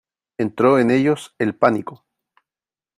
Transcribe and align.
entró 0.39 0.79
en 0.79 0.89
ellos 0.89 1.35
el 1.37 1.53
pánico. 1.55 2.07